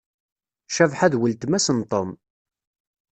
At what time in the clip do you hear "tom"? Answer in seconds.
1.91-2.09